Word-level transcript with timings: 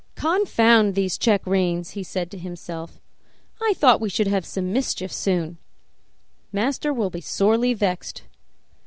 "Confound 0.15 0.95
these 0.95 1.15
check 1.15 1.45
reins!" 1.45 1.91
he 1.91 2.01
said 2.01 2.31
to 2.31 2.37
himself; 2.39 2.99
"I 3.61 3.75
thought 3.77 4.01
we 4.01 4.09
should 4.09 4.25
have 4.25 4.47
some 4.47 4.73
mischief 4.73 5.13
soon. 5.13 5.59
Master 6.51 6.91
will 6.91 7.11
be 7.11 7.21
sorely 7.21 7.75
vexed. 7.75 8.23